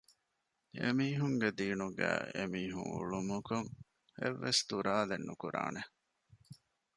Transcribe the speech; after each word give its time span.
އެމީހުންގެ 0.79 1.49
ދީނުގައި 1.57 2.21
އެމިހުން 2.35 2.91
އުޅުމަކަށް 2.95 3.69
އެއްވެސް 4.19 4.61
ތުރާލެއް 4.69 5.25
ނުކުރާނެ 5.27 5.81